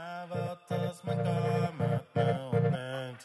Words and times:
Maar 0.00 0.26
wat 0.28 0.78
als 0.88 1.00
mijn 1.04 1.18
kamer 1.22 2.02
me 2.12 2.34
ontneemt? 2.52 3.22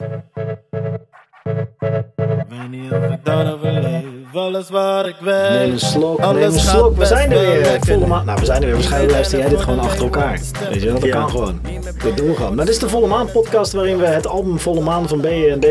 Weet 2.49 2.69
niet 2.69 2.91
of 2.91 3.11
ik 3.11 3.25
dat 3.25 3.53
overleef. 3.53 4.03
Alles 4.33 4.69
wat 4.69 5.05
ik 5.05 5.15
weet. 5.21 5.49
Neem 5.49 5.71
een 5.71 5.79
slok, 5.79 6.19
Alles 6.19 6.39
neem 6.43 6.53
een 6.53 6.59
slok. 6.59 6.97
We 6.97 7.05
zijn 7.05 7.31
er 7.31 7.39
weer. 7.39 7.77
Volle 7.79 8.07
maan. 8.07 8.25
Nou, 8.25 8.39
we 8.39 8.45
zijn 8.45 8.59
er 8.61 8.65
weer. 8.65 8.73
Waarschijnlijk 8.75 9.11
luister 9.11 9.39
jij 9.39 9.49
dit 9.49 9.61
gewoon 9.61 9.79
achter 9.79 10.03
elkaar. 10.03 10.39
Weet 10.69 10.81
je 10.81 10.91
dat 10.91 11.03
Ja. 11.03 11.11
kan 11.19 11.29
gewoon. 11.29 11.59
Dit 12.03 12.17
doen 12.17 12.27
we 12.27 12.35
gewoon. 12.35 12.55
Maar 12.55 12.65
dit 12.65 12.73
is 12.73 12.79
de 12.79 12.89
Volle 12.89 13.07
Maan 13.07 13.31
podcast 13.31 13.73
waarin 13.73 13.97
we 13.97 14.05
het 14.05 14.27
album 14.27 14.59
Volle 14.59 14.81
Maan 14.81 15.07
van 15.07 15.19
B&D 15.21 15.67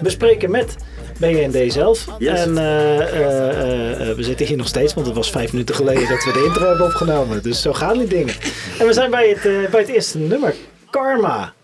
bespreken 0.00 0.50
met 0.50 0.76
B&D 1.18 1.72
zelf. 1.72 2.06
Yes. 2.18 2.40
En 2.40 2.58
eh, 2.58 3.00
eh, 3.00 4.10
eh, 4.10 4.16
we 4.16 4.22
zitten 4.22 4.46
hier 4.46 4.56
nog 4.56 4.68
steeds, 4.68 4.94
want 4.94 5.06
het 5.06 5.16
was 5.16 5.30
vijf 5.30 5.52
minuten 5.52 5.74
geleden 5.74 6.08
dat 6.08 6.24
we 6.24 6.32
de 6.32 6.44
intro 6.46 6.66
hebben 6.66 6.86
opgenomen. 6.86 7.42
Dus 7.42 7.62
zo 7.62 7.72
gaan 7.72 7.98
die 7.98 8.08
dingen. 8.08 8.34
En 8.78 8.86
we 8.86 8.92
zijn 8.92 9.10
bij 9.10 9.28
het, 9.28 9.70
bij 9.70 9.80
het 9.80 9.88
eerste 9.88 10.18
nummer. 10.18 10.54
Karma. 10.90 11.54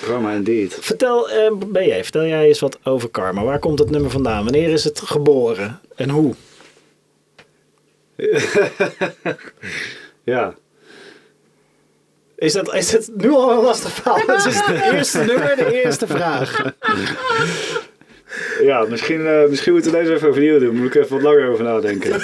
Karma 0.00 0.32
indeed. 0.32 0.76
Vertel, 0.80 1.30
eh, 1.30 1.52
ben 1.66 1.86
jij, 1.86 2.02
vertel 2.02 2.24
jij 2.24 2.46
eens 2.46 2.60
wat 2.60 2.78
over 2.84 3.08
Karma. 3.08 3.44
Waar 3.44 3.58
komt 3.58 3.78
het 3.78 3.90
nummer 3.90 4.10
vandaan? 4.10 4.42
Wanneer 4.42 4.68
is 4.68 4.84
het 4.84 5.00
geboren? 5.00 5.80
En 5.96 6.10
hoe? 6.10 6.34
Ja. 10.24 10.54
Is 12.36 12.52
dat, 12.52 12.74
is 12.74 12.92
het 12.92 13.10
nu 13.16 13.30
al 13.30 13.50
een 13.50 13.64
lastig 13.64 13.92
verhaal? 13.92 14.20
Het 14.36 14.46
is 14.46 14.60
het 14.60 14.92
eerste 14.92 15.18
nummer, 15.18 15.56
de 15.56 15.82
eerste 15.82 16.06
vraag. 16.06 16.62
Ja, 18.66 18.84
misschien, 18.88 19.26
eh, 19.26 19.48
misschien 19.48 19.72
moeten 19.72 19.92
we 19.92 19.98
deze 19.98 20.12
even 20.14 20.28
overnieuw 20.28 20.58
doen. 20.58 20.76
Moet 20.76 20.94
ik 20.94 21.02
even 21.02 21.12
wat 21.14 21.22
langer 21.22 21.48
over 21.50 21.64
nadenken. 21.64 22.10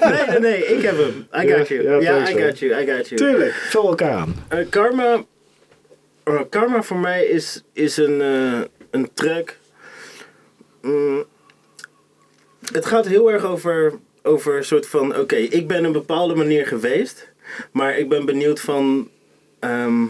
Nee, 0.00 0.26
nee, 0.28 0.38
nee, 0.38 0.66
ik 0.66 0.82
heb 0.82 0.96
hem. 0.96 1.26
I 1.44 1.52
got 1.52 1.68
you. 1.68 2.00
ja, 2.02 2.28
I 2.28 2.42
got 2.42 2.58
you, 2.58 2.82
I 2.82 2.86
got 2.86 3.08
you. 3.08 3.16
Tuurlijk, 3.16 3.52
vul 3.52 3.88
elkaar 3.88 4.12
aan. 4.12 4.34
Eh, 4.48 4.58
karma, 4.70 5.24
eh, 6.24 6.40
karma 6.50 6.82
voor 6.82 6.96
mij 6.96 7.24
is, 7.24 7.62
is 7.72 7.96
een, 7.96 8.20
een 8.90 9.08
track. 9.14 9.56
Mm, 10.82 11.24
het 12.72 12.86
gaat 12.86 13.06
heel 13.06 13.32
erg 13.32 13.44
over, 13.44 13.92
over 14.22 14.56
een 14.56 14.64
soort 14.64 14.86
van: 14.86 15.16
oké, 15.18 15.36
ik 15.36 15.66
ben 15.68 15.84
een 15.84 15.92
bepaalde 15.92 16.34
manier 16.34 16.66
geweest, 16.66 17.28
maar 17.72 17.98
ik 17.98 18.08
ben 18.08 18.24
benieuwd 18.24 18.60
van. 18.60 19.08
ehm, 19.60 20.04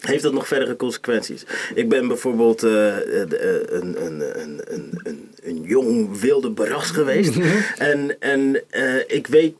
heeft 0.00 0.22
dat 0.22 0.32
nog 0.32 0.46
verdere 0.48 0.76
consequenties? 0.76 1.44
Ik 1.74 1.88
ben 1.88 2.08
bijvoorbeeld 2.08 2.62
eh, 2.62 2.96
eh, 2.96 3.28
een, 3.66 4.04
een, 4.04 4.40
een, 4.40 4.60
een, 4.74 5.00
een, 5.02 5.30
een 5.42 5.62
jong 5.62 6.20
wilde 6.20 6.50
baras 6.50 6.90
geweest. 6.90 7.34
en 7.78 8.20
en 8.20 8.62
eh, 8.70 8.94
ik 9.06 9.26
weet. 9.26 9.54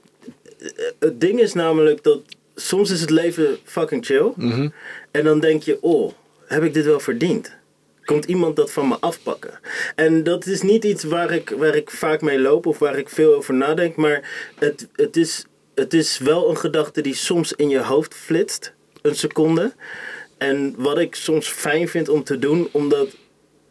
eh, 0.59 0.69
Het 0.99 1.21
ding 1.21 1.41
is 1.41 1.53
namelijk 1.53 2.03
dat 2.03 2.21
soms 2.55 2.91
is 2.91 3.01
het 3.01 3.11
leven 3.11 3.57
fucking 3.65 4.05
chill. 4.07 4.33
En 5.11 5.25
dan 5.25 5.41
denk 5.41 5.63
je, 5.63 5.79
oh, 5.83 6.13
heb 6.47 6.63
ik 6.63 6.75
dit 6.75 6.85
wel 6.85 7.01
verdiend? 7.01 7.57
Komt 8.05 8.25
iemand 8.25 8.57
dat 8.57 8.71
van 8.73 8.89
me 8.89 8.97
afpakken? 9.01 9.61
En 9.95 10.23
dat 10.23 10.47
is 10.47 10.63
niet 10.63 10.85
iets 10.85 11.05
waar 11.05 11.31
ik, 11.33 11.51
waar 11.59 11.75
ik 11.75 11.91
vaak 11.91 12.21
mee 12.21 12.39
loop 12.41 12.67
of 12.67 12.79
waar 12.79 12.99
ik 12.99 13.09
veel 13.09 13.35
over 13.35 13.55
nadenk. 13.55 13.97
Maar 13.97 14.51
het, 14.59 14.89
het, 14.95 15.17
is, 15.17 15.45
het 15.75 15.95
is 15.95 16.19
wel 16.19 16.51
een 16.51 16.57
gedachte 16.57 17.01
die 17.01 17.15
soms 17.15 17.53
in 17.53 17.69
je 17.69 17.79
hoofd 17.83 18.15
flitst. 18.15 18.73
Een 19.03 19.15
seconde. 19.17 19.73
En 20.39 20.75
wat 20.77 20.99
ik 20.99 21.15
soms 21.15 21.49
fijn 21.49 21.89
vind 21.89 22.09
om 22.09 22.25
te 22.25 22.39
doen, 22.39 22.69
omdat, 22.73 23.17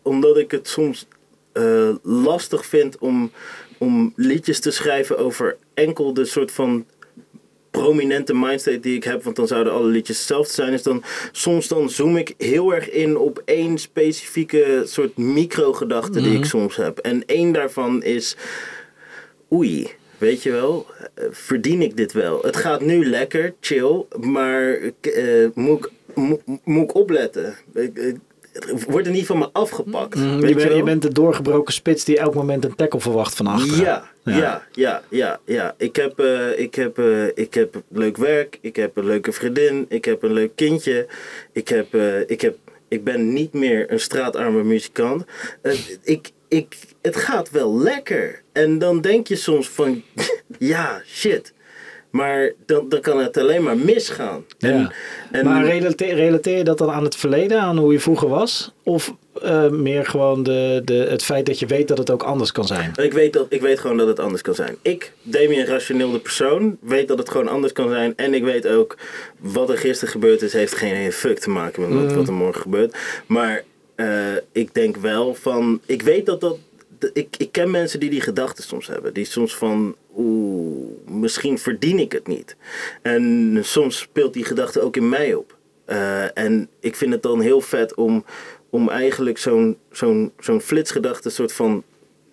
omdat 0.02 0.38
ik 0.38 0.52
het 0.52 0.68
soms 0.68 1.08
eh, 1.52 1.90
lastig 2.04 2.66
vind 2.66 2.98
om, 2.98 3.32
om 3.78 4.14
liedjes 4.16 4.60
te 4.60 4.72
schrijven 4.72 5.18
over 5.18 5.58
enkel 5.74 6.14
de 6.14 6.26
soort 6.26 6.52
van 6.52 6.86
prominente 7.72 8.34
mindstate 8.34 8.80
die 8.80 8.96
ik 8.96 9.04
heb, 9.04 9.24
want 9.24 9.36
dan 9.36 9.48
zouden 9.48 9.74
alle 9.74 9.88
liedjes 9.88 10.18
hetzelfde 10.18 10.54
zijn, 10.54 10.74
is 10.74 10.84
dan 10.84 11.04
soms 11.32 11.68
dan 11.68 11.90
zoom 11.90 12.18
ik 12.18 12.34
heel 12.38 12.74
erg 12.74 12.90
in 12.90 13.18
op 13.18 13.42
één 13.46 13.78
specifieke 13.78 14.84
soort 14.86 15.18
microgedachte 15.18 16.22
die 16.22 16.38
ik 16.38 16.46
soms 16.46 16.76
heb. 16.76 16.98
En 16.98 17.26
één 17.26 17.52
daarvan 17.52 18.04
is, 18.04 18.36
oei, 19.54 19.90
weet 20.18 20.44
je 20.44 20.52
wel, 20.52 20.86
eh, 21.14 21.26
verdien 21.32 21.82
ik 21.82 21.98
dit 21.98 22.12
wel? 22.12 22.42
Het 22.42 22.56
gaat 22.56 22.82
nu 22.82 23.06
lekker, 23.06 23.54
chill, 23.60 24.06
maar 24.20 24.78
eh, 25.02 25.48
moet, 25.54 25.86
ik, 25.86 25.92
moet, 26.18 26.42
moet 26.64 26.84
ik 26.84 26.96
opletten? 26.96 27.56
Ik, 27.74 28.16
wordt 28.88 29.08
er 29.08 29.14
niet 29.14 29.26
van 29.26 29.38
me 29.38 29.50
afgepakt. 29.52 30.20
Je, 30.20 30.38
weet 30.40 30.56
bent, 30.56 30.68
wel? 30.68 30.78
je 30.78 30.84
bent 30.84 31.02
de 31.02 31.12
doorgebroken 31.12 31.74
spits 31.74 32.04
die 32.04 32.18
elk 32.18 32.34
moment 32.34 32.66
een 32.66 32.76
tackle 32.76 33.00
verwacht 33.00 33.36
van 33.36 33.48
achteren. 33.48 33.84
Ja, 33.84 34.10
Ja. 34.24 34.38
ja, 34.38 34.64
ja, 34.72 35.02
ja, 35.10 35.40
ja. 35.46 35.76
Ik 35.78 35.96
heb, 35.96 36.20
eh, 36.20 36.60
ik, 36.60 36.76
heb, 36.76 36.98
eh, 37.00 37.26
ik 37.28 37.54
heb 37.54 37.82
leuk 37.90 38.18
werk, 38.18 38.58
ik 38.62 38.76
heb 38.76 38.98
een 38.98 39.06
leuke 39.06 39.32
vriendin, 39.32 39.86
ik 39.90 40.06
heb 40.06 40.24
een 40.24 40.34
leuk 40.34 40.52
kindje. 40.56 41.08
Ik, 41.52 41.68
heb, 41.68 41.94
eh, 41.94 42.30
ik, 42.30 42.42
heb, 42.42 42.58
ik 42.88 43.04
ben 43.04 43.34
niet 43.34 43.54
meer 43.54 43.92
een 43.92 44.00
straatarme 44.00 44.64
muzikant. 44.64 45.26
Eh, 45.62 45.74
ik, 46.04 46.32
ik, 46.48 46.78
het 47.02 47.16
gaat 47.16 47.50
wel 47.52 47.78
lekker. 47.78 48.42
En 48.52 48.80
dan 48.80 49.02
denk 49.02 49.28
je 49.28 49.36
soms 49.36 49.70
van, 49.70 50.04
ja, 50.60 51.02
shit. 51.06 51.54
Maar 52.18 52.52
dan, 52.66 52.90
dan 52.90 53.00
kan 53.02 53.20
het 53.20 53.38
alleen 53.38 53.64
maar 53.64 53.78
misgaan. 53.78 54.46
Ja. 54.58 54.70
En, 54.70 54.92
en, 55.32 55.46
Maar 55.46 55.66
relateer, 55.66 56.16
relateer 56.16 56.58
je 56.58 56.64
dat 56.64 56.78
dan 56.78 56.92
aan 56.92 57.04
het 57.04 57.16
verleden, 57.16 57.60
aan 57.62 57.78
hoe 57.78 57.94
je 57.94 58.00
vroeger 58.00 58.28
was? 58.30 58.72
Of 58.84 59.14
eh, 59.42 59.70
meer 59.70 60.06
gewoon 60.06 60.44
de, 60.44 60.82
de, 60.86 60.94
het 60.94 61.24
feit 61.24 61.46
dat 61.46 61.60
je 61.60 61.66
weet 61.66 61.88
dat 61.88 61.98
het 61.98 62.12
ook 62.12 62.24
anders 62.24 62.52
kan 62.52 62.66
zijn? 62.66 62.92
Ik 63.02 63.14
weet, 63.14 63.34
dat, 63.34 63.46
ik 63.50 63.62
weet 63.62 63.80
gewoon 63.80 63.98
dat 63.98 64.08
het 64.08 64.20
anders 64.20 64.42
kan 64.42 64.56
zijn. 64.56 64.76
Ik, 64.82 65.12
Damien 65.22 65.66
Rationeel 65.66 66.12
de 66.12 66.20
persoon, 66.20 66.78
weet 66.82 67.08
dat 67.08 67.18
het 67.18 67.30
gewoon 67.30 67.48
anders 67.48 67.74
kan 67.74 67.90
zijn. 67.90 68.14
En 68.16 68.34
ik 68.34 68.44
weet 68.44 68.68
ook, 68.68 68.98
wat 69.40 69.70
er 69.70 69.78
gisteren 69.78 70.12
gebeurd 70.14 70.42
is, 70.42 70.54
heeft 70.54 70.76
geen 70.76 71.12
fuck 71.12 71.40
te 71.40 71.50
maken 71.50 71.82
met 71.82 72.04
wat- 72.04 72.14
wat 72.14 72.28
er 72.28 72.34
morgen 72.34 72.62
gebeurt. 72.62 72.96
Maar 73.28 73.64
eh, 73.96 74.08
ik 74.52 74.74
denk 74.74 74.98
wel 74.98 75.34
van, 75.34 75.82
ik 75.86 76.02
weet 76.02 76.26
dat 76.26 76.42
dat, 76.42 76.58
ik, 77.14 77.28
ik 77.38 77.52
ken 77.52 77.72
mensen 77.72 78.00
die 78.00 78.10
die 78.10 78.22
gedachten 78.22 78.64
soms 78.64 78.88
hebben. 78.88 79.14
Die 79.14 79.26
soms 79.26 79.56
van, 79.56 79.96
oeh, 80.18 80.90
misschien 81.06 81.60
verdien 81.60 82.00
ik 82.00 82.12
het 82.12 82.28
niet. 82.28 82.56
En 83.02 83.58
soms 83.62 83.98
speelt 83.98 84.34
die 84.34 84.46
gedachte 84.46 84.82
ook 84.82 84.96
in 84.96 85.10
mij 85.10 85.34
op. 85.34 85.58
Eh, 85.86 86.38
en 86.38 86.70
ik 86.80 86.96
vind 86.96 87.14
het 87.14 87.24
dan 87.24 87.42
heel 87.42 87.62
vet 87.62 87.96
om, 87.96 88.26
om 88.70 88.90
eigenlijk 88.90 89.38
zo'n 89.38 89.78
zo'n 89.92 90.32
zo'n 90.40 90.62
flitsgedachte 90.62 91.30
soort 91.30 91.54
van 91.54 91.84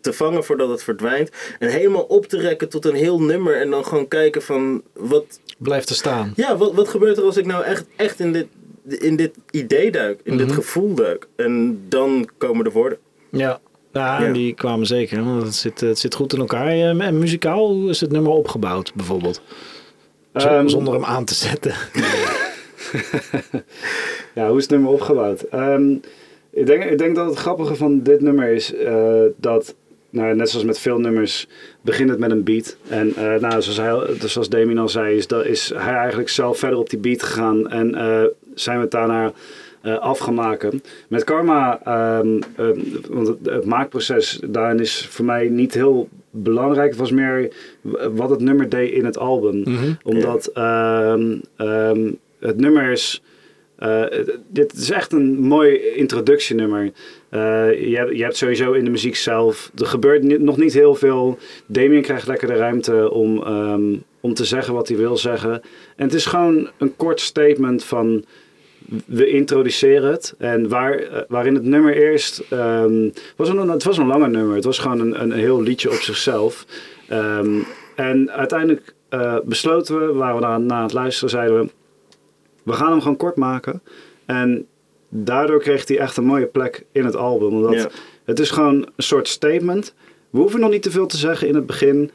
te 0.01 0.13
vangen 0.13 0.45
voordat 0.45 0.69
het 0.69 0.83
verdwijnt. 0.83 1.31
En 1.59 1.69
helemaal 1.69 2.03
op 2.03 2.27
te 2.27 2.39
rekken 2.39 2.69
tot 2.69 2.85
een 2.85 2.95
heel 2.95 3.23
nummer. 3.23 3.61
En 3.61 3.71
dan 3.71 3.85
gewoon 3.85 4.09
kijken 4.09 4.43
van 4.43 4.83
wat, 4.93 5.41
Blijft 5.59 5.89
er 5.89 5.95
staan. 5.95 6.33
ja, 6.37 6.57
wat, 6.57 6.75
wat 6.75 6.89
gebeurt 6.89 7.17
er 7.17 7.25
als 7.25 7.37
ik 7.37 7.47
nou 7.47 7.65
echt, 7.65 7.85
echt 7.97 8.21
in, 8.21 8.33
dit, 8.33 8.47
in 8.85 9.17
dit 9.17 9.35
idee 9.51 9.91
duik, 9.91 10.21
in 10.23 10.37
dit 10.37 10.53
gevoel 10.53 10.95
duik. 10.95 11.27
En 11.37 11.83
dan 11.89 12.29
komen 12.39 12.65
de 12.65 12.71
woorden. 12.71 12.99
Ja. 13.31 13.61
Ja, 13.95 14.21
Ja. 14.21 14.27
en 14.27 14.33
die 14.33 14.55
kwamen 14.55 14.87
zeker. 14.87 15.25
Want 15.25 15.43
het 15.43 15.55
zit, 15.55 15.81
het 15.81 15.99
zit 15.99 16.15
goed 16.15 16.33
in 16.33 16.39
elkaar. 16.39 16.67
En 16.69 17.19
muzikaal, 17.19 17.69
hoe 17.73 17.91
is 17.91 18.01
het 18.01 18.13
nummer 18.13 18.33
opgebouwd 18.33 18.95
bijvoorbeeld? 18.95 19.41
Ehm, 20.33 20.69
Zonder 20.69 20.95
hem 20.95 21.05
aan 21.05 21.25
te 21.25 21.35
zetten. 21.35 21.75
Ja, 24.35 24.49
hoe 24.49 24.57
is 24.57 24.63
het 24.63 24.73
nummer 24.73 24.91
opgebouwd? 24.93 25.43
Ehm, 25.43 25.93
ik, 26.51 26.67
denk, 26.67 26.85
ik 26.85 26.99
denk 26.99 27.17
dat 27.17 27.27
het 27.27 27.39
grappige 27.39 27.75
van 27.75 28.03
dit 28.03 28.21
nummer 28.21 28.49
is 28.49 28.75
eh, 28.75 29.23
dat, 29.37 29.75
nou, 30.11 30.35
net 30.35 30.51
zoals 30.51 30.65
met 30.67 30.79
veel 30.79 30.99
nummers, 30.99 31.47
begint 31.81 32.11
het 32.11 32.19
met 32.19 32.31
een 32.31 32.45
beat. 32.45 32.77
En 32.89 33.13
eh, 33.17 33.41
nou, 33.41 33.63
zoals, 33.63 33.77
hij, 33.77 34.19
dus 34.19 34.33
zoals 34.33 34.49
Damien 34.49 34.79
al 34.79 34.89
zei, 34.89 35.17
is, 35.17 35.27
dat, 35.27 35.45
is 35.45 35.73
hij 35.77 35.95
eigenlijk 35.95 36.29
zelf 36.29 36.59
verder 36.59 36.79
op 36.79 36.91
die 36.91 36.99
beat 36.99 37.23
gegaan 37.23 37.71
en 37.71 37.95
eh, 37.95 38.23
zijn 38.55 38.81
we 38.81 38.89
afgemaakt. 39.93 40.67
Met 41.09 41.25
Karma, 41.25 41.81
ehm, 41.85 42.41
ehm, 42.57 42.79
want 43.11 43.27
het, 43.27 43.39
het 43.43 43.65
maakproces 43.65 44.41
daarin 44.47 44.81
is 44.81 45.07
voor 45.11 45.25
mij 45.25 45.49
niet 45.49 45.75
heel 45.75 46.09
belangrijk. 46.31 46.91
Het 46.91 46.99
was 46.99 47.11
meer 47.11 47.53
wat 48.15 48.31
het 48.31 48.41
nummer 48.41 48.69
deed 48.69 48.93
in 48.93 49.05
het 49.05 49.19
album. 49.19 49.63
Omdat 50.03 50.47
ehm, 50.47 51.37
ehm, 51.57 52.11
het 52.39 52.57
nummer 52.61 52.91
is... 52.91 53.23
eh, 53.79 54.03
dit 54.49 54.73
is 54.73 54.91
echt 54.91 55.13
een 55.13 55.39
mooi 55.39 55.77
introductienummer. 55.95 56.91
Eh, 57.29 57.41
je, 57.91 57.97
hebt, 57.97 58.17
je 58.17 58.23
hebt 58.23 58.37
sowieso 58.37 58.73
in 58.73 58.85
de 58.85 58.91
muziek 58.91 59.17
zelf. 59.17 59.71
Er 59.79 59.87
gebeurt 59.87 60.23
ni- 60.23 60.39
nog 60.39 60.57
niet 60.57 60.73
heel 60.75 60.95
veel. 60.95 61.39
Damien 61.67 62.03
krijgt 62.03 62.27
lekker 62.27 62.49
de 62.49 62.55
ruimte 62.55 63.11
om, 63.11 63.43
ehm, 63.43 63.83
om 64.21 64.35
te 64.35 64.45
zeggen 64.45 64.75
wat 64.75 64.89
hij 64.89 64.97
wil 64.97 65.17
zeggen. 65.17 65.53
En 65.97 66.05
het 66.05 66.15
is 66.15 66.27
gewoon 66.27 66.71
een 66.79 66.97
kort 66.97 67.21
statement 67.21 67.85
van. 67.85 68.25
We 69.07 69.29
introduceren 69.29 70.11
het. 70.11 70.35
En 70.39 70.69
waar, 70.69 70.99
eh, 70.99 71.21
waarin 71.29 71.55
het 71.55 71.65
nummer 71.65 71.97
eerst. 71.97 72.39
ehm, 72.51 73.09
was 73.37 73.49
een, 73.49 73.69
het 73.69 73.85
was 73.85 73.99
een 73.99 74.07
lange 74.07 74.29
nummer. 74.29 74.55
Het 74.55 74.65
was 74.65 74.79
gewoon 74.79 75.01
een, 75.01 75.23
een 75.23 75.33
heel 75.33 75.63
liedje 75.63 75.91
op 75.91 76.01
zichzelf. 76.01 76.67
Ehm, 77.09 77.59
en 77.97 78.31
uiteindelijk 78.31 78.95
eh, 79.09 79.37
besloten 79.45 80.07
we, 80.07 80.13
waar 80.13 80.35
we 80.35 80.41
na, 80.41 80.59
na 80.59 80.83
het 80.83 80.93
luisteren 80.93 81.31
zeiden 81.31 81.61
we. 81.61 81.71
We 82.63 82.73
gaan 82.73 82.91
hem 82.91 83.01
gewoon 83.01 83.17
kort 83.17 83.37
maken. 83.37 83.83
En 84.27 84.67
daardoor 85.09 85.61
kreeg 85.61 85.89
hij 85.89 85.99
echt 85.99 86.17
een 86.17 86.25
mooie 86.25 86.47
plek 86.47 86.85
in 86.93 87.05
het 87.05 87.17
album. 87.17 87.49
Omdat 87.49 87.89
het 88.25 88.39
is 88.39 88.51
gewoon 88.51 88.77
een 88.77 89.03
soort 89.03 89.29
statement. 89.29 89.95
We 90.31 90.39
hoeven 90.39 90.61
nog 90.61 90.71
niet 90.71 90.83
te 90.83 90.91
veel 90.91 91.07
te 91.07 91.17
zeggen 91.17 91.49
in 91.49 91.55
het 91.55 91.67
begin. 91.67 92.11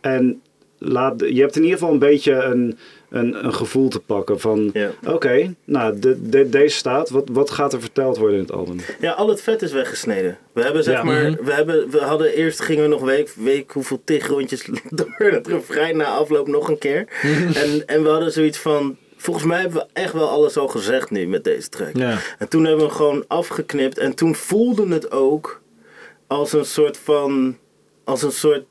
En 0.00 0.42
laat, 0.84 1.20
je 1.20 1.40
hebt 1.40 1.56
in 1.56 1.62
ieder 1.62 1.78
geval 1.78 1.92
een 1.92 1.98
beetje 1.98 2.32
een, 2.32 2.78
een, 3.10 3.44
een 3.44 3.54
gevoel 3.54 3.88
te 3.88 4.00
pakken 4.00 4.40
van... 4.40 4.70
Ja. 4.72 4.90
Oké, 5.06 5.54
nou, 5.64 5.98
de, 5.98 6.28
de- 6.28 6.48
deze 6.48 6.76
staat. 6.76 7.10
Wat, 7.10 7.28
wat 7.32 7.50
gaat 7.50 7.72
er 7.72 7.80
verteld 7.80 8.16
worden 8.16 8.36
in 8.36 8.42
het 8.42 8.52
album? 8.52 8.76
Ja, 9.00 9.12
al 9.12 9.28
het 9.28 9.42
vet 9.42 9.62
is 9.62 9.72
weggesneden. 9.72 10.38
We 10.52 10.62
hebben 10.62 10.84
zeg 10.84 10.96
Ja. 10.96 11.02
maar, 11.04 11.30
Mhm. 11.30 11.44
we, 11.44 11.52
hebben, 11.52 11.90
we 11.90 11.98
hadden 11.98 12.34
eerst 12.34 12.60
gingen 12.60 12.82
we 12.82 12.88
nog 12.88 13.00
week, 13.02 13.32
week 13.36 13.70
hoeveel 13.72 14.00
tig 14.04 14.26
rondjes 14.26 14.64
door 14.90 15.14
het 15.18 15.46
refrein 15.46 15.96
na 15.96 16.04
afloop 16.04 16.48
nog 16.48 16.68
een 16.68 16.78
keer. 16.78 17.08
Mhm. 17.22 17.52
en, 17.56 17.86
en 17.86 18.02
we 18.02 18.08
hadden 18.08 18.32
zoiets 18.32 18.58
van, 18.58 18.96
volgens 19.16 19.46
mij 19.46 19.60
hebben 19.60 19.78
we 19.78 19.86
echt 20.00 20.12
wel 20.12 20.28
alles 20.28 20.56
al 20.56 20.68
gezegd 20.68 21.10
nu 21.10 21.26
met 21.26 21.44
deze 21.44 21.68
track. 21.68 21.96
Ja. 21.96 22.18
En 22.38 22.48
toen 22.48 22.64
hebben 22.64 22.80
we 22.82 22.86
hem 22.86 22.96
gewoon 22.96 23.24
afgeknipt 23.28 23.98
en 23.98 24.14
toen 24.14 24.34
voelde 24.34 24.86
het 24.88 25.10
ook 25.10 25.60
als 26.26 26.52
een 26.52 26.64
soort 26.64 26.96
van, 26.96 27.56
als 28.04 28.22
een 28.22 28.32
soort, 28.32 28.64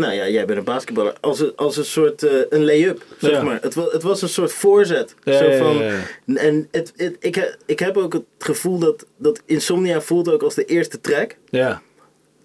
nou 0.00 0.12
ja, 0.14 0.28
jij 0.28 0.44
bent 0.44 0.58
een 0.58 0.64
basketballer, 0.64 1.12
als 1.20 1.40
een, 1.40 1.52
als 1.56 1.76
een 1.76 1.84
soort, 1.84 2.22
eh, 2.22 2.32
een 2.48 2.64
lay-up, 2.64 3.02
zeg 3.18 3.30
Ja. 3.30 3.42
maar. 3.42 3.58
Het, 3.62 3.74
was 3.74 3.92
het 3.92 4.02
was 4.02 4.22
een 4.22 4.28
soort 4.28 4.52
voorzet. 4.52 5.14
Ja, 5.24 5.38
Zo 5.38 5.56
van, 5.64 5.76
ja, 5.76 6.00
en 6.34 6.68
het, 6.70 6.92
het, 6.96 7.16
ik, 7.20 7.56
ik 7.66 7.78
heb 7.78 7.96
ook 7.96 8.12
het 8.12 8.22
gevoel 8.38 8.78
dat, 8.78 9.06
dat 9.16 9.42
Insomnia 9.46 10.00
voelt 10.00 10.28
ook 10.30 10.42
als 10.42 10.54
de 10.54 10.64
eerste 10.64 11.00
track. 11.00 11.36
ja. 11.50 11.82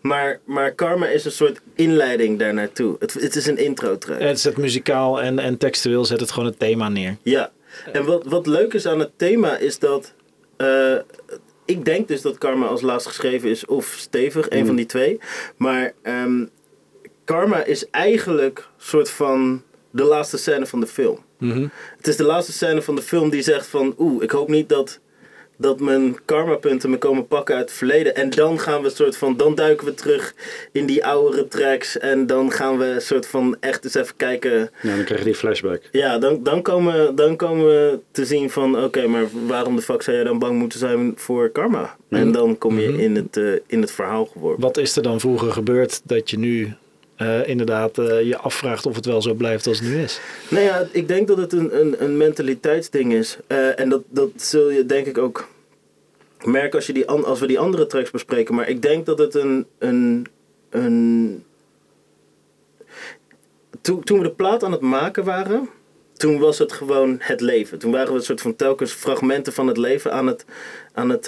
Maar, 0.01 0.39
maar 0.45 0.71
Karma 0.71 1.07
is 1.07 1.25
een 1.25 1.31
soort 1.31 1.59
inleiding 1.75 2.39
daar 2.39 2.53
naartoe. 2.53 2.95
Het, 2.99 3.13
het 3.13 3.35
is 3.35 3.45
een 3.47 3.57
intro 3.57 3.97
track. 3.97 4.19
Het 4.19 4.39
zet 4.39 4.57
muzikaal 4.57 5.21
en, 5.21 5.39
en 5.39 5.57
textueel 5.57 6.05
zet 6.05 6.19
het 6.19 6.31
gewoon 6.31 6.49
het 6.49 6.59
thema 6.59 6.89
neer. 6.89 7.17
Ja. 7.23 7.51
En 7.91 8.05
wat, 8.05 8.25
wat 8.25 8.47
leuk 8.47 8.73
is 8.73 8.85
aan 8.87 8.99
het 8.99 9.11
thema 9.15 9.57
is 9.57 9.79
dat... 9.79 10.13
eh, 10.57 10.95
ik 11.65 11.85
denk 11.85 12.07
dus 12.07 12.21
dat 12.21 12.37
Karma 12.37 12.65
als 12.65 12.81
laatst 12.81 13.07
geschreven 13.07 13.49
is 13.49 13.65
of 13.65 13.95
Stevig, 13.97 14.49
een 14.49 14.65
van 14.65 14.75
die 14.75 14.85
twee. 14.85 15.19
Maar 15.57 15.93
ehm, 16.01 16.45
Karma 17.25 17.63
is 17.63 17.89
eigenlijk 17.89 18.67
soort 18.77 19.09
van 19.09 19.61
de 19.91 20.03
laatste 20.03 20.37
scène 20.37 20.65
van 20.65 20.79
de 20.79 20.87
film. 20.87 21.19
Mhm. 21.37 21.67
Het 21.97 22.07
is 22.07 22.15
de 22.15 22.23
laatste 22.23 22.51
scène 22.51 22.81
van 22.81 22.95
de 22.95 23.01
film 23.01 23.29
die 23.29 23.41
zegt 23.41 23.67
van... 23.67 23.95
Oeh, 23.97 24.23
ik 24.23 24.31
hoop 24.31 24.47
niet 24.47 24.69
dat, 24.69 24.99
dat 25.57 25.79
mijn 25.79 26.17
karmapunten 26.25 26.89
me 26.89 26.97
komen 26.97 27.27
pakken 27.27 27.55
uit 27.55 27.69
het 27.69 27.77
verleden. 27.77 28.15
En 28.15 28.29
dan 28.29 28.59
gaan 28.59 28.81
we 28.81 28.89
soort 28.89 29.17
van... 29.17 29.37
Dan 29.37 29.55
duiken 29.55 29.85
we 29.85 29.93
terug 29.93 30.35
in 30.71 30.85
die 30.85 31.05
oudere 31.05 31.47
tracks. 31.47 31.97
En 31.97 32.27
dan 32.27 32.51
gaan 32.51 32.77
we 32.77 32.95
soort 32.99 33.27
van 33.27 33.57
echt 33.59 33.83
eens 33.83 33.95
even 33.95 34.15
kijken... 34.15 34.71
Ja, 34.81 34.95
dan 34.95 35.03
krijg 35.03 35.19
je 35.19 35.25
die 35.25 35.35
flashback. 35.35 35.81
Ja, 35.91 36.17
dan, 36.17 36.43
dan, 36.43 36.61
komen, 36.61 37.15
dan 37.15 37.35
komen 37.35 37.65
we 37.65 37.99
te 38.11 38.25
zien 38.25 38.49
van... 38.49 38.83
Oké, 38.83 39.07
maar 39.07 39.25
waarom 39.47 39.75
de 39.75 39.81
fuck 39.81 40.01
zou 40.01 40.15
jij 40.15 40.25
dan 40.25 40.39
bang 40.39 40.57
moeten 40.59 40.79
zijn 40.79 41.13
voor 41.15 41.49
karma? 41.49 41.95
En 42.09 42.31
dan 42.31 42.57
kom 42.57 42.79
je 42.79 43.01
in, 43.03 43.15
het, 43.15 43.37
eh, 43.37 43.53
in 43.67 43.81
het 43.81 43.91
verhaal 43.91 44.25
geworpen. 44.25 44.61
Wat 44.61 44.77
is 44.77 44.95
er 44.95 45.03
dan 45.03 45.19
vroeger 45.19 45.51
gebeurd 45.51 46.01
dat 46.03 46.29
je 46.29 46.37
nu 46.37 46.75
eh, 47.15 47.47
inderdaad 47.47 47.97
eh, 47.97 48.21
je 48.21 48.37
afvraagt 48.37 48.85
of 48.85 48.95
het 48.95 49.05
wel 49.05 49.21
zo 49.21 49.33
blijft 49.33 49.67
als 49.67 49.79
het 49.79 49.87
nu 49.87 50.01
is? 50.01 50.19
Nou 50.49 50.63
ja, 50.63 50.87
ik 50.91 51.07
denk 51.07 51.27
dat 51.27 51.37
het 51.37 51.53
een, 51.53 51.79
een, 51.79 52.03
een 52.03 52.17
mentaliteitsding 52.17 53.13
is. 53.13 53.37
Eh, 53.47 53.79
en 53.79 53.89
dat, 53.89 54.03
dat 54.09 54.29
zul 54.35 54.69
je 54.69 54.85
denk 54.85 55.05
ik 55.05 55.17
ook 55.17 55.47
merken 56.43 56.75
als, 56.75 56.87
je 56.87 56.93
die, 56.93 57.07
als 57.07 57.39
we 57.39 57.47
die 57.47 57.59
andere 57.59 57.87
tracks 57.87 58.11
bespreken. 58.11 58.55
Maar 58.55 58.69
ik 58.69 58.81
denk 58.81 59.05
dat 59.05 59.19
het 59.19 59.35
een. 59.35 59.65
een, 59.77 60.25
een 60.69 61.43
toen, 63.81 64.03
toen 64.03 64.17
we 64.17 64.23
de 64.23 64.31
plaat 64.31 64.63
aan 64.63 64.71
het 64.71 64.81
maken 64.81 65.23
waren, 65.23 65.69
toen 66.13 66.39
was 66.39 66.57
het 66.57 66.71
gewoon 66.71 67.15
het 67.19 67.41
leven. 67.41 67.79
Toen 67.79 67.91
waren 67.91 68.11
we 68.11 68.17
een 68.17 68.23
soort 68.23 68.41
van 68.41 68.55
telkens 68.55 68.91
fragmenten 68.91 69.53
van 69.53 69.67
het 69.67 69.77
leven 69.77 70.13
aan 70.13 70.27
het, 70.27 70.45
aan 70.93 71.09
het, 71.09 71.27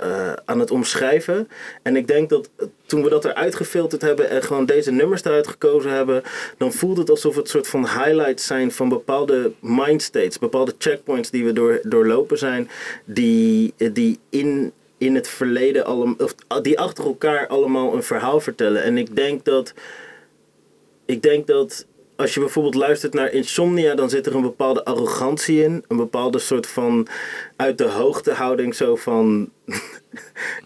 eh, 0.00 0.32
aan 0.44 0.60
het 0.60 0.70
omschrijven. 0.70 1.48
En 1.82 1.96
ik 1.96 2.06
denk 2.06 2.28
dat 2.28 2.50
toen 2.86 3.02
we 3.02 3.08
dat 3.08 3.24
eruit 3.24 3.54
gefilterd 3.54 4.02
hebben 4.02 4.30
en 4.30 4.42
gewoon 4.42 4.66
deze 4.66 4.90
nummers 4.90 5.24
eruit 5.24 5.46
gekozen 5.46 5.90
hebben, 5.90 6.22
dan 6.58 6.72
voelt 6.72 6.96
het 6.96 7.10
alsof 7.10 7.36
het 7.36 7.48
soort 7.48 7.68
van 7.68 7.86
highlights 7.86 8.46
zijn 8.46 8.72
van 8.72 8.88
bepaalde 8.88 9.52
mindstates, 9.60 10.38
bepaalde 10.38 10.74
checkpoints 10.78 11.30
die 11.30 11.44
we 11.44 11.52
door, 11.52 11.80
doorlopen 11.82 12.38
zijn, 12.38 12.70
die, 13.04 13.74
die 13.92 14.18
in, 14.28 14.72
in 14.98 15.14
het 15.14 15.28
verleden 15.28 15.84
allemaal, 15.84 16.14
of 16.18 16.34
die 16.62 16.78
achter 16.78 17.04
elkaar 17.04 17.46
allemaal 17.46 17.94
een 17.94 18.02
verhaal 18.02 18.40
vertellen. 18.40 18.82
En 18.82 18.98
ik 18.98 19.16
denk 19.16 19.44
dat 19.44 19.74
ik 21.10 21.22
denk 21.22 21.46
dat 21.46 21.86
als 22.20 22.34
je 22.34 22.40
bijvoorbeeld 22.40 22.74
luistert 22.74 23.14
naar 23.14 23.32
Insomnia, 23.32 23.94
dan 23.94 24.10
zit 24.10 24.26
er 24.26 24.34
een 24.34 24.42
bepaalde 24.42 24.84
arrogantie 24.84 25.62
in. 25.62 25.84
Een 25.88 25.96
bepaalde 25.96 26.38
soort 26.38 26.66
van 26.66 27.06
uit 27.56 27.78
de 27.78 27.88
hoogte 27.88 28.32
houding. 28.32 28.74
Zo 28.74 28.96
van. 28.96 29.50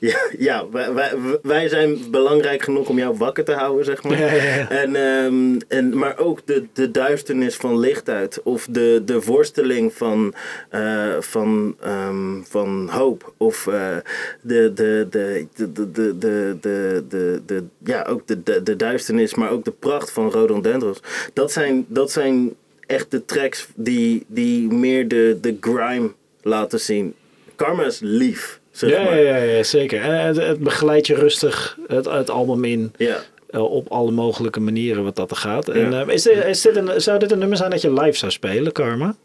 Ja, 0.01 0.19
ja 0.39 0.69
wij, 0.71 0.93
wij, 0.93 1.13
wij 1.43 1.69
zijn 1.69 2.11
belangrijk 2.11 2.63
genoeg 2.63 2.89
om 2.89 2.99
jou 2.99 3.17
wakker 3.17 3.45
te 3.45 3.53
houden, 3.53 3.85
zeg 3.85 4.03
maar. 4.03 4.19
Ja, 4.19 4.33
ja, 4.33 4.43
ja. 4.45 4.71
En, 4.71 4.97
ehm, 4.97 5.59
en, 5.69 5.99
maar 5.99 6.19
ook 6.19 6.47
de, 6.47 6.67
de 6.73 6.91
duisternis 6.91 7.57
van 7.57 7.79
licht 7.79 8.09
uit. 8.09 8.43
Of 8.43 8.67
de, 8.71 9.03
de 9.05 9.21
worsteling 9.21 9.93
van, 9.93 10.35
eh, 10.71 11.21
van, 11.21 11.77
ehm, 11.81 12.43
van 12.43 12.89
hoop. 12.91 13.33
Of 13.37 13.67
eh, 13.67 13.97
de, 14.41 14.73
de, 14.75 15.07
de, 15.11 15.47
de, 15.55 15.73
de, 15.73 15.91
de, 15.93 16.19
de, 16.19 16.57
de, 16.61 17.05
de, 17.09 17.43
de- 17.47 17.65
ja, 17.85 18.03
ook 18.03 18.27
de, 18.27 18.43
de, 18.43 18.63
de 18.63 18.77
duisternis, 18.77 19.35
maar 19.35 19.51
ook 19.51 19.65
de 19.65 19.71
pracht 19.71 20.11
van 20.11 20.31
Rhododendrons. 20.31 21.01
Dat 21.33 21.53
zijn, 21.53 21.85
dat 21.89 22.11
zijn 22.11 22.55
echt 22.87 23.11
de 23.11 23.25
tracks 23.25 23.69
die, 23.75 24.25
die 24.27 24.73
meer 24.73 25.09
de, 25.09 25.39
de 25.41 25.57
grime 25.61 26.13
laten 26.43 26.81
zien. 26.81 27.15
Karma 27.57 27.85
is 27.85 27.99
lief, 28.03 28.61
zeg 28.77 28.91
Ja, 28.91 29.03
maar. 29.05 29.21
ja, 29.23 29.37
ja, 29.37 29.43
ja, 29.57 29.63
zeker. 29.63 30.01
En 30.01 30.27
het, 30.27 30.37
het 30.37 30.59
begeleidt 30.59 31.07
je 31.07 31.15
rustig 31.15 31.79
het, 31.87 32.05
het 32.05 32.31
album 32.31 32.65
in. 32.65 32.93
Ja. 32.97 33.17
eh, 33.51 33.63
op 33.73 33.89
alle 33.89 34.11
mogelijke 34.11 34.61
manieren 34.61 35.05
wat 35.05 35.17
dat 35.17 35.31
er 35.31 35.37
gaat. 35.37 35.69
En, 35.69 35.93
eh, 36.01 36.15
is 36.15 36.23
dit, 36.23 36.45
is 36.45 36.61
dit 36.61 36.77
een, 36.77 37.01
zou 37.01 37.19
dit 37.19 37.31
een 37.33 37.39
nummer 37.39 37.57
zijn 37.57 37.71
dat 37.71 37.81
je 37.83 37.93
live 37.93 38.19
zou 38.19 38.33
spelen, 38.33 38.73
Karma? 38.73 39.17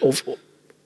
Of 0.00 0.24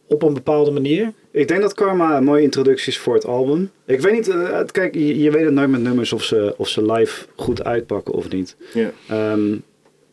op 0.06 0.22
een 0.22 0.34
bepaalde 0.34 0.70
manier? 0.70 1.12
Ik 1.30 1.48
denk 1.48 1.60
dat 1.60 1.74
Karma 1.74 2.16
een 2.16 2.24
mooie 2.24 2.42
introductie 2.42 2.92
is 2.92 2.98
voor 2.98 3.14
het 3.14 3.26
album. 3.26 3.70
Ik 3.86 4.00
weet 4.00 4.12
niet, 4.12 4.28
eh, 4.28 4.60
kijk, 4.72 4.94
je, 4.94 5.18
je 5.18 5.30
weet 5.30 5.44
het 5.44 5.52
nooit 5.54 5.68
met 5.70 5.80
nummers 5.82 6.12
of 6.12 6.22
ze, 6.24 6.54
of 6.56 6.68
ze 6.68 6.92
live 6.92 7.26
goed 7.36 7.64
uitpakken 7.64 8.14
of 8.14 8.28
niet. 8.28 8.56
Ja. 8.74 8.90
Ehm, 9.08 9.56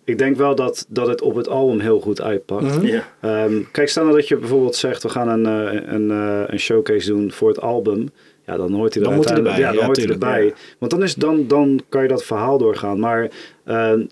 ik 0.05 0.17
denk 0.17 0.37
wel 0.37 0.55
dat, 0.55 0.85
dat 0.89 1.07
het 1.07 1.21
op 1.21 1.35
het 1.35 1.47
album 1.49 1.79
heel 1.79 1.99
goed 1.99 2.21
uitpakt. 2.21 2.63
Mhm. 2.81 2.99
Ehm, 3.21 3.53
kijk, 3.71 3.89
stel 3.89 4.03
nou 4.03 4.15
dat 4.15 4.27
je 4.27 4.37
bijvoorbeeld 4.37 4.75
zegt, 4.75 5.03
we 5.03 5.09
gaan 5.09 5.27
een, 5.29 5.45
eh, 5.45 5.81
een, 5.93 6.11
eh, 6.11 6.41
een 6.47 6.59
showcase 6.59 7.07
doen 7.07 7.31
voor 7.31 7.47
het 7.49 7.61
album. 7.61 8.09
Ja, 8.45 8.57
dan 8.57 8.73
hoort 8.73 8.93
hij 8.93 9.03
er 9.03 9.07
Dan 9.09 9.17
moet 9.17 9.29
hij 9.29 9.33
uiteindelijk- 9.35 9.47
erbij, 9.47 9.59
Ja, 9.59 9.67
dan 9.67 9.79
ja, 9.79 9.85
hoort 9.85 9.97
hij 9.97 10.07
erbij. 10.07 10.45
ja. 10.45 10.75
Want 10.79 10.91
dan, 10.91 11.03
is, 11.03 11.15
dan, 11.15 11.47
dan 11.47 11.81
kan 11.89 12.01
je 12.01 12.07
dat 12.07 12.23
verhaal 12.23 12.57
doorgaan. 12.57 12.99
Maar 12.99 13.29
ehm, 13.65 14.05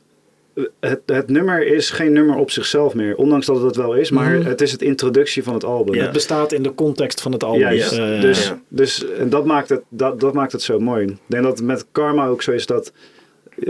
het, 0.79 0.99
het 1.05 1.29
nummer 1.29 1.65
is 1.67 1.89
geen 1.89 2.13
nummer 2.13 2.35
op 2.35 2.51
zichzelf 2.51 2.93
meer. 2.93 3.15
Ondanks 3.15 3.45
dat 3.45 3.55
het 3.55 3.65
het 3.65 3.75
wel 3.75 3.93
is. 3.93 4.11
Maar 4.11 4.37
Mhm. 4.37 4.47
het 4.47 4.61
is 4.61 4.71
het 4.71 4.81
introductie 4.81 5.43
van 5.43 5.53
het 5.53 5.63
album. 5.63 5.95
Ja. 5.95 6.01
Het 6.03 6.11
bestaat 6.11 6.51
in 6.51 6.63
de 6.63 6.75
context 6.75 7.21
van 7.21 7.31
het 7.31 7.43
album. 7.43 7.59
Juist. 7.59 7.95
Dus 8.21 8.51
dus 8.67 9.05
en 9.17 9.29
dat, 9.29 9.45
maakt 9.45 9.69
het, 9.69 9.81
dat, 9.89 10.19
dat 10.19 10.33
maakt 10.33 10.51
het 10.51 10.61
zo 10.61 10.79
mooi. 10.79 11.05
Ik 11.05 11.17
denk 11.25 11.43
dat 11.43 11.57
het 11.57 11.67
met 11.67 11.85
karma 11.91 12.27
ook 12.27 12.41
zo 12.41 12.51
is 12.51 12.65
dat 12.65 12.91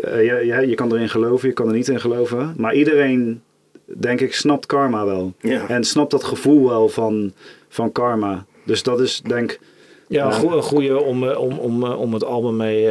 eh, 0.02 0.26
je, 0.26 0.46
je, 0.46 0.68
je 0.68 0.76
kan 0.76 0.94
erin 0.94 1.10
geloven, 1.10 1.48
je 1.48 1.54
kan 1.54 1.68
er 1.68 1.74
niet 1.74 1.88
in 1.88 2.00
geloven. 2.00 2.54
Maar 2.58 2.74
iedereen, 2.76 3.42
denk 3.86 4.22
ik, 4.22 4.34
snapt 4.36 4.66
karma 4.66 5.06
wel. 5.06 5.34
Ja. 5.42 5.68
En 5.70 5.84
snapt 5.84 6.12
dat 6.12 6.24
gevoel 6.24 6.70
wel 6.70 6.90
van, 6.90 7.34
van 7.70 7.92
karma. 7.92 8.46
Dus 8.66 8.84
dat 8.84 9.00
is 9.00 9.22
denk 9.28 9.60
Ja, 10.08 10.26
een 10.26 10.32
Ja. 10.32 10.38
goe- 10.38 10.56
een 10.56 10.62
goede 10.62 11.02
om, 11.02 11.30
eh, 11.30 11.40
om, 11.40 11.58
om, 11.58 11.84
eh, 11.84 12.00
om 12.00 12.14
het 12.14 12.24
album 12.24 12.56
mee, 12.56 12.90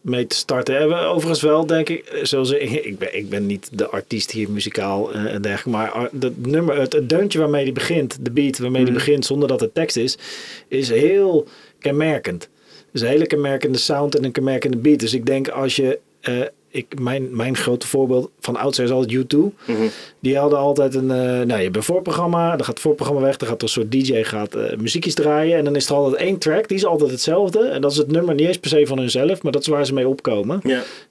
mee 0.00 0.26
te 0.26 0.36
starten. 0.36 0.74
Hebben 0.76 0.98
overigens 1.08 1.40
wel, 1.42 1.66
denk 1.66 1.88
ik, 1.88 2.18
zoals 2.22 2.50
ik, 2.50 2.70
ik, 2.90 2.98
ben, 2.98 3.16
ik 3.16 3.28
ben 3.28 3.46
niet 3.46 3.68
de 3.72 3.88
artiest 3.88 4.30
hier 4.30 4.50
muzikaal 4.50 5.12
eh, 5.12 5.34
en 5.34 5.42
dergelijke, 5.42 5.70
maar 5.70 5.90
ar- 5.90 6.10
het 6.20 6.46
nummer, 6.46 6.80
het, 6.80 6.92
het 6.92 7.08
deuntje 7.08 7.38
waarmee 7.38 7.64
die 7.64 7.72
begint, 7.72 8.18
de 8.24 8.30
beat 8.30 8.58
waarmee 8.58 8.82
die 8.84 8.92
Mhm. 8.94 9.04
begint 9.04 9.24
zonder 9.26 9.48
dat 9.48 9.60
het 9.60 9.74
tekst 9.74 9.96
is, 9.96 10.18
is 10.68 10.88
heel 10.90 11.46
kenmerkend. 11.78 12.48
Dus 12.92 13.00
een 13.02 13.08
hele 13.08 13.26
kenmerkende 13.26 13.78
sound 13.78 14.14
en 14.16 14.24
een 14.24 14.32
kenmerkende 14.32 14.76
beat. 14.76 14.98
Dus 15.00 15.14
ik 15.14 15.26
denk 15.26 15.48
als 15.48 15.76
je, 15.76 15.98
eh, 16.24 16.46
ik, 16.74 17.00
mijn, 17.00 17.36
mijn 17.36 17.56
grote 17.56 17.86
voorbeeld 17.86 18.30
van 18.40 18.56
oudsher 18.56 18.84
is 18.84 18.90
altijd 18.90 19.34
U2. 19.34 19.38
Mhm. 19.66 19.86
Die 20.20 20.36
hadden 20.38 20.58
altijd 20.58 20.94
een, 20.94 21.10
eh, 21.10 21.16
nou 21.16 21.56
je 21.56 21.64
hebt 21.64 21.76
een 21.76 21.82
voorprogramma, 21.82 22.48
dan 22.50 22.58
gaat 22.58 22.66
het 22.66 22.80
voorprogramma 22.80 23.22
weg, 23.22 23.36
dan 23.36 23.48
gaat 23.48 23.56
er 23.56 23.62
een 23.62 23.68
soort 23.68 23.92
DJ 23.92 24.22
gaat 24.22 24.54
eh, 24.54 24.76
muziekjes 24.76 25.14
draaien 25.14 25.58
en 25.58 25.64
dan 25.64 25.76
is 25.76 25.88
er 25.88 25.94
altijd 25.94 26.22
één 26.22 26.38
track, 26.38 26.68
die 26.68 26.76
is 26.76 26.84
altijd 26.84 27.10
hetzelfde 27.10 27.66
en 27.68 27.80
dat 27.80 27.90
is 27.90 27.96
het 27.96 28.10
nummer 28.10 28.34
niet 28.34 28.46
eens 28.46 28.58
per 28.58 28.70
se 28.70 28.86
van 28.86 28.98
hunzelf, 28.98 29.42
maar 29.42 29.52
dat 29.52 29.60
is 29.60 29.68
waar 29.68 29.86
ze 29.86 29.94
mee 29.94 30.08
opkomen. 30.08 30.60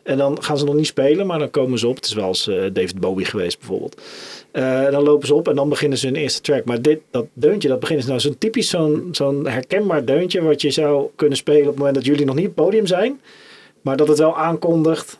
En 0.03 0.17
dan 0.17 0.43
gaan 0.43 0.57
ze 0.57 0.65
nog 0.65 0.75
niet 0.75 0.85
spelen, 0.85 1.27
maar 1.27 1.39
dan 1.39 1.49
komen 1.49 1.79
ze 1.79 1.87
op. 1.87 1.95
Het 1.95 2.05
is 2.05 2.13
wel 2.13 2.25
als 2.25 2.47
eh, 2.47 2.55
David 2.73 2.99
Bowie 2.99 3.25
geweest 3.25 3.59
bijvoorbeeld. 3.59 4.01
Dan 4.91 5.03
lopen 5.03 5.27
ze 5.27 5.33
op 5.33 5.47
en 5.47 5.55
dan 5.55 5.69
beginnen 5.69 5.97
ze 5.97 6.05
hun 6.05 6.15
eerste 6.15 6.41
track. 6.41 6.65
Maar 6.65 6.81
dit, 6.81 6.99
dat 7.11 7.25
deuntje, 7.33 7.67
dat 7.67 7.79
begint 7.79 7.99
is 7.99 8.05
nou 8.05 8.19
zo'n 8.19 8.37
typisch 8.37 8.69
zo'n 8.69 9.09
zo'n 9.11 9.47
herkenbaar 9.47 10.05
deuntje 10.05 10.41
wat 10.41 10.61
je 10.61 10.71
zou 10.71 11.09
kunnen 11.15 11.37
spelen 11.37 11.61
op 11.61 11.67
het 11.67 11.77
moment 11.77 11.95
dat 11.95 12.05
jullie 12.05 12.25
nog 12.25 12.35
niet 12.35 12.47
op 12.47 12.55
het 12.55 12.65
podium 12.65 12.87
zijn. 12.87 13.19
Maar 13.83 13.97
dat 13.97 14.07
het 14.07 14.17
wel 14.17 14.37
aankondigt, 14.37 15.19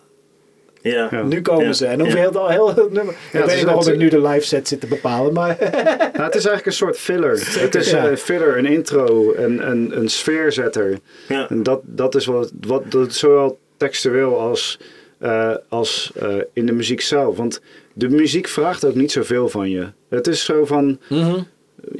Ja. 0.81 1.07
Ja. 1.11 1.23
nu 1.23 1.41
komen 1.41 1.65
Ja. 1.65 1.73
ze. 1.73 1.85
En 1.85 1.97
dan 1.97 2.05
hoef 2.07 2.15
je 2.15 2.21
Ja. 2.21 2.29
heel, 2.31 2.47
heel 2.49 2.67
het 2.67 2.91
nummer. 2.91 3.15
het 3.31 3.41
ik 3.41 3.47
weet 3.47 3.55
niet 3.55 3.63
waarom 3.65 3.83
het- 3.83 3.93
ik 3.93 3.99
nu 3.99 4.09
de 4.09 4.21
live 4.21 4.45
set 4.45 4.67
zit 4.67 4.79
te 4.79 4.87
bepalen, 4.87 5.33
maar 5.33 5.57
Nou, 5.59 6.23
het 6.23 6.35
is 6.35 6.45
eigenlijk 6.45 6.65
een 6.65 6.71
soort 6.73 6.97
filler. 6.97 7.59
het 7.59 7.75
is 7.75 7.89
ja. 7.89 8.07
een 8.09 8.17
filler, 8.17 8.57
een 8.57 8.65
intro, 8.65 9.33
een, 9.35 9.69
een, 9.69 9.97
een 9.97 10.09
sfeerzetter. 10.09 10.99
Ja. 11.27 11.49
En 11.49 11.63
dat, 11.63 11.79
dat 11.83 12.15
is 12.15 12.25
wat, 12.25 12.51
wat 12.61 12.91
dat, 12.91 13.13
zowel 13.13 13.59
textueel 13.77 14.39
als, 14.39 14.79
eh, 15.17 15.55
als 15.69 16.11
eh, 16.15 16.35
in 16.53 16.65
de 16.65 16.71
muziek 16.73 17.01
zelf. 17.01 17.37
Want 17.37 17.61
de 17.93 18.09
muziek 18.09 18.47
vraagt 18.47 18.85
ook 18.85 18.95
niet 18.95 19.11
zoveel 19.11 19.49
van 19.49 19.69
je. 19.69 19.87
Het 20.09 20.27
is 20.27 20.45
zo 20.45 20.65
van, 20.65 20.99
Mhm. 21.09 21.39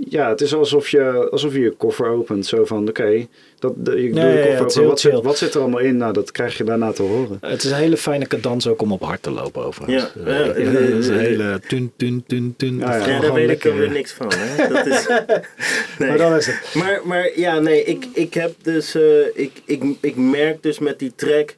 Ja, 0.10 0.30
het 0.30 0.42
is 0.42 0.54
alsof 0.56 0.90
je 0.90 1.30
alsof 1.32 1.54
je, 1.54 1.60
je 1.60 1.72
koffer 1.72 2.08
opent. 2.08 2.46
Zo 2.46 2.66
van, 2.66 2.88
oké, 2.88 3.28
dat 3.60 3.74
doe 3.76 4.04
Ja, 4.04 4.14
de 4.14 4.20
ja, 4.20 4.28
ja, 4.28 4.58
koffer 4.58 4.62
open. 4.66 4.80
heel 4.80 4.88
Wat 4.90 5.00
zit, 5.00 5.22
wat 5.22 5.38
zit 5.38 5.54
er 5.54 5.62
allemaal 5.62 5.80
in? 5.80 5.98
Nou, 5.98 6.14
dat 6.14 6.32
krijg 6.32 6.58
je 6.58 6.64
daarna 6.64 6.92
te 6.92 7.02
horen. 7.02 7.38
Het 7.42 7.64
is 7.64 7.72
een 7.72 7.78
hele 7.78 7.98
fijne 7.98 8.28
cadans 8.28 8.68
ook 8.68 8.82
om 8.82 8.92
op 8.92 9.02
hard 9.02 9.22
te 9.24 9.32
lopen 9.32 9.66
overigens. 9.66 10.12
Ja, 10.16 10.22
Eh, 10.26 10.38
ja, 10.40 10.48
het 10.48 10.58
ja, 10.58 10.80
is 10.80 11.08
een 11.08 11.14
ja, 11.16 11.22
ja. 11.22 11.28
hele 11.28 11.60
tun, 11.68 11.92
tun, 11.96 12.24
tun, 12.28 12.54
tun. 12.58 12.78
Ja, 12.78 12.98
Dat 12.98 13.06
ja. 13.06 13.12
Ja, 13.14 13.20
daar 13.20 13.34
weet 13.34 13.42
ik 13.44 13.48
lekker, 13.50 13.70
dan 13.70 13.80
weer 13.80 13.88
eh, 13.88 13.94
niks 13.94 14.12
van. 14.12 14.32
Hè? 14.36 14.68
Dat 14.68 14.86
is, 14.86 15.08
nee. 16.00 16.10
Maar 16.10 16.18
dan 16.18 16.36
is 16.36 16.46
het. 16.48 16.72
Maar, 16.74 17.02
maar 17.04 17.32
ja, 17.40 17.60
nee, 17.60 17.84
ik, 17.84 18.06
ik 18.14 18.34
heb 18.34 18.54
dus, 18.62 18.96
eh, 18.96 19.02
ik, 19.34 19.52
ik, 19.66 19.84
ik 20.00 20.16
merk 20.16 20.64
dus 20.64 20.80
met 20.80 21.00
die 21.00 21.12
track, 21.16 21.56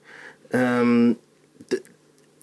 ehm, 0.49 1.13
de- 1.67 1.81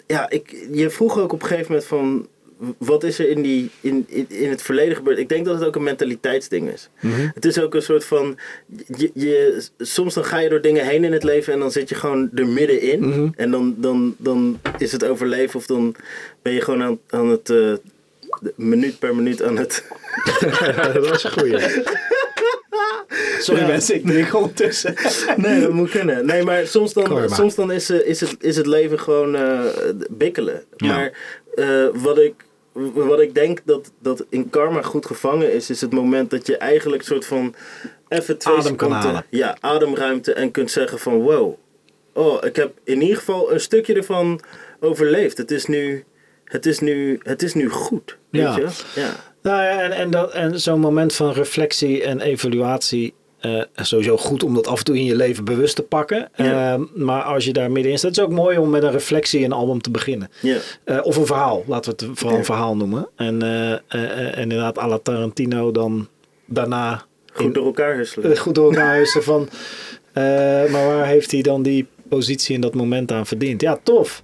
ja, 0.07 0.29
ik, 0.29 0.67
je 0.71 0.89
vroeg 0.89 1.19
ook 1.19 1.33
op 1.33 1.41
een 1.41 1.47
gegeven 1.47 1.71
moment 1.71 1.87
van, 1.89 2.27
wat 2.77 3.03
is 3.03 3.19
er 3.19 3.29
in, 3.29 3.41
die, 3.41 3.69
in, 3.81 4.05
in, 4.07 4.25
in 4.29 4.49
het 4.49 4.61
verleden 4.61 4.95
gebeurd? 4.95 5.17
Ik 5.17 5.29
denk 5.29 5.45
dat 5.45 5.55
het 5.55 5.67
ook 5.67 5.75
een 5.75 5.83
mentaliteitsding 5.83 6.71
is. 6.71 6.89
Mhm. 6.99 7.27
Het 7.33 7.45
is 7.45 7.59
ook 7.59 7.75
een 7.75 7.81
soort 7.81 8.05
van, 8.05 8.37
je, 8.97 9.11
je, 9.13 9.63
soms 9.77 10.13
dan 10.13 10.25
ga 10.25 10.39
je 10.39 10.49
door 10.49 10.61
dingen 10.61 10.85
heen 10.85 11.03
in 11.03 11.13
het 11.13 11.23
leven 11.23 11.53
en 11.53 11.59
dan 11.59 11.71
zit 11.71 11.89
je 11.89 11.95
gewoon 11.95 12.29
er 12.35 12.47
middenin. 12.47 13.09
Mhm. 13.09 13.27
En 13.35 13.51
dan, 13.51 13.75
dan, 13.77 14.15
dan 14.17 14.59
is 14.77 14.91
het 14.91 15.05
overleven 15.05 15.59
of 15.59 15.65
dan 15.65 15.95
ben 16.41 16.53
je 16.53 16.61
gewoon 16.61 16.83
aan, 16.83 16.99
aan 17.09 17.29
het, 17.29 17.49
eh, 17.49 17.73
minuut 18.55 18.99
per 18.99 19.15
minuut 19.15 19.43
aan 19.43 19.57
het... 19.57 19.85
dat 20.93 21.09
was 21.09 21.23
een 21.23 21.31
goeie. 21.31 21.59
Sorry 23.39 23.61
Ja. 23.61 23.67
mensen, 23.67 23.95
ik 23.95 24.05
drink 24.05 24.35
ondertussen. 24.35 24.95
Nee, 25.37 25.61
dat 25.61 25.71
moet 25.71 25.89
kunnen. 25.89 26.25
Nee, 26.25 26.43
maar 26.43 26.67
soms 26.67 26.93
dan, 26.93 27.29
soms 27.29 27.55
dan 27.55 27.71
is, 27.71 27.89
eh, 27.89 28.07
is, 28.07 28.21
het, 28.21 28.35
is 28.39 28.55
het 28.55 28.65
leven 28.65 28.99
gewoon 28.99 29.35
eh, 29.35 29.61
bikkelen. 30.09 30.63
Ja. 30.75 30.87
Maar 30.87 31.11
wat, 31.93 32.17
ik, 32.17 32.33
wat 32.93 33.19
ik 33.19 33.33
denk 33.35 33.59
dat, 33.65 33.91
dat 33.99 34.25
in 34.29 34.49
karma 34.49 34.81
goed 34.81 35.05
gevangen 35.05 35.53
is, 35.53 35.69
is 35.69 35.81
het 35.81 35.91
moment 35.91 36.29
dat 36.29 36.47
je 36.47 36.57
eigenlijk 36.57 37.03
soort 37.03 37.25
van 37.25 37.55
even 38.07 38.37
twee 38.37 38.55
Adem 38.57 38.75
kan 38.75 38.87
seconden- 38.89 39.09
halen. 39.09 39.25
Ja, 39.29 39.57
ademruimte 39.59 40.33
en 40.33 40.51
kunt 40.51 40.71
zeggen 40.71 40.99
van 40.99 41.21
wow. 41.21 41.53
Oh, 42.13 42.45
ik 42.45 42.55
heb 42.55 42.73
in 42.83 43.01
ieder 43.01 43.17
geval 43.17 43.51
een 43.53 43.59
stukje 43.59 43.93
ervan 43.93 44.39
overleefd. 44.79 45.37
Het 45.37 45.51
is 45.51 45.65
nu, 45.65 46.03
het 46.43 46.65
is 46.65 46.79
nu, 46.79 47.19
het 47.23 47.43
is 47.43 47.53
nu 47.53 47.69
goed. 47.69 48.17
Weet 48.29 48.41
Ja. 48.41 48.55
je? 48.57 48.67
Ja. 48.95 49.09
Nou 49.41 49.63
ja, 49.63 49.81
en, 49.81 49.91
en, 49.91 50.11
dat- 50.11 50.31
en 50.33 50.59
zo'n 50.59 50.79
moment 50.79 51.13
van 51.15 51.31
reflectie 51.31 52.03
en 52.03 52.21
evaluatie. 52.21 53.13
Eh, 53.43 53.61
sowieso 53.75 54.17
goed 54.17 54.43
om 54.43 54.53
dat 54.55 54.67
af 54.67 54.77
en 54.79 54.83
toe 54.85 54.97
in 54.97 55.05
je 55.05 55.15
leven 55.15 55.43
bewust 55.45 55.75
te 55.75 55.81
pakken. 55.81 56.29
Ja. 56.35 56.73
Eh, 56.73 56.79
maar 56.95 57.21
als 57.21 57.45
je 57.45 57.53
daar 57.53 57.71
middenin 57.71 57.97
staat, 57.97 58.09
het 58.15 58.19
is 58.19 58.25
ook 58.25 58.31
mooi 58.37 58.57
om 58.57 58.69
met 58.69 58.83
een 58.83 58.91
reflectie 58.91 59.43
een 59.43 59.51
album 59.51 59.81
te 59.81 59.91
beginnen. 59.91 60.29
Ja. 60.41 60.57
Eh, 60.83 60.97
of 61.01 61.15
een 61.15 61.25
verhaal, 61.25 61.63
laten 61.67 61.95
we 61.97 62.05
het 62.05 62.19
vooral 62.19 62.37
een 62.37 62.45
verhaal 62.45 62.75
noemen. 62.75 63.07
En, 63.15 63.41
eh, 63.41 63.71
en 64.27 64.33
inderdaad, 64.37 64.77
à 64.79 64.87
la 64.87 64.97
Tarantino 64.97 65.71
dan 65.71 66.07
daarna 66.45 67.05
Goed 67.33 67.53
door 67.53 67.65
elkaar 67.65 67.95
husselen. 67.95 68.37
goed 68.37 68.55
door 68.55 68.69
elkaar 68.69 68.87
huizen 68.87 69.23
van... 69.23 69.49
maar 70.71 70.85
waar 70.87 71.05
heeft 71.05 71.31
hij 71.31 71.41
dan 71.41 71.61
die 71.63 71.87
positie 72.09 72.55
in 72.55 72.61
dat 72.61 72.73
moment 72.73 73.11
aan 73.11 73.25
verdiend? 73.25 73.61
Ja, 73.61 73.79
tof. 73.83 74.23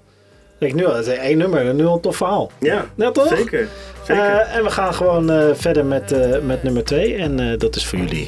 Kijk, 0.60 0.74
nu 0.74 0.86
al, 0.86 0.96
het 0.96 1.08
is 1.08 1.18
één 1.18 1.38
nummer, 1.38 1.74
nu 1.74 1.86
al 1.86 1.96
een 1.96 2.02
tof 2.02 2.16
verhaal. 2.18 2.52
Ja, 2.60 2.86
Ja, 2.96 3.12
toch? 3.12 3.28
zeker. 3.28 3.68
zeker. 4.08 4.24
En 4.40 4.64
we 4.64 4.70
gaan 4.70 4.94
gewoon 4.94 5.56
verder 5.56 5.86
met, 5.86 6.16
met 6.44 6.64
nummer 6.64 6.84
2. 6.84 7.16
En 7.16 7.58
dat 7.58 7.76
is 7.76 7.86
voor 7.86 8.00
jullie. 8.00 8.28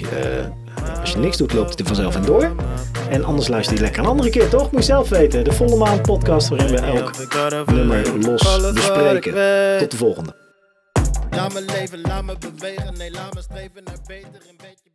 Als 1.00 1.12
je 1.12 1.18
niks 1.18 1.38
doet, 1.38 1.54
loopt 1.54 1.70
het 1.70 1.80
er 1.80 1.86
vanzelf 1.86 2.16
in 2.16 2.22
door. 2.22 2.56
En 3.10 3.24
anders 3.24 3.48
luister 3.48 3.76
je 3.76 3.82
lekker 3.82 4.04
een 4.04 4.10
andere 4.10 4.30
keer, 4.30 4.50
toch? 4.50 4.72
Moet 4.72 4.82
je 4.82 4.86
zelf 4.86 5.10
weten. 5.10 5.44
De 5.44 5.52
volle 5.52 5.76
maand 5.76 6.02
podcast 6.02 6.50
waarin 6.50 6.68
we 6.68 6.78
elk 6.78 7.12
nummer 7.66 8.20
los 8.20 8.72
bespreken. 8.74 9.34
Tot 9.80 9.92
de 9.92 9.98
volgende. 9.98 10.36
Laat 11.32 11.54
me 11.54 11.62
leven, 11.62 12.02
laat 12.02 12.24
me 12.24 12.36
bewegen, 12.40 12.98
nee 12.98 13.12
laat 13.12 13.34
me 13.34 13.42
streven 13.42 13.84
naar 13.84 13.98
beter, 14.08 14.42
een 14.50 14.58
beetje 14.58 14.91